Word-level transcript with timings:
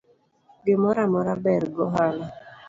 Gimoro 0.65 0.99
amora 1.05 1.33
ber 1.43 1.63
gohala 1.75 2.25